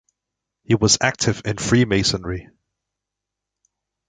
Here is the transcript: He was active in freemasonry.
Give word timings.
He 0.63 0.73
was 0.73 0.97
active 0.99 1.43
in 1.45 1.57
freemasonry. 1.57 2.49